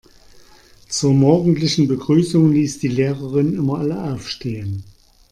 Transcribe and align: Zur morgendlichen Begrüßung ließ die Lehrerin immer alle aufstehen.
Zur 0.89 1.13
morgendlichen 1.13 1.87
Begrüßung 1.87 2.51
ließ 2.53 2.79
die 2.79 2.87
Lehrerin 2.87 3.53
immer 3.53 3.77
alle 3.77 4.11
aufstehen. 4.15 4.83